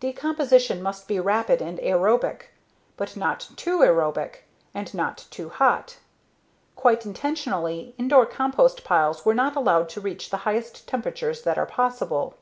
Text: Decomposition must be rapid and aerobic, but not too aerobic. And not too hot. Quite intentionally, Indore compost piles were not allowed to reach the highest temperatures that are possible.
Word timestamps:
Decomposition 0.00 0.82
must 0.82 1.08
be 1.08 1.18
rapid 1.18 1.62
and 1.62 1.78
aerobic, 1.78 2.50
but 2.98 3.16
not 3.16 3.48
too 3.56 3.78
aerobic. 3.80 4.44
And 4.74 4.92
not 4.92 5.26
too 5.30 5.48
hot. 5.48 5.96
Quite 6.76 7.06
intentionally, 7.06 7.94
Indore 7.96 8.26
compost 8.26 8.84
piles 8.84 9.24
were 9.24 9.32
not 9.34 9.56
allowed 9.56 9.88
to 9.88 10.00
reach 10.02 10.28
the 10.28 10.36
highest 10.44 10.86
temperatures 10.86 11.40
that 11.44 11.56
are 11.56 11.64
possible. 11.64 12.36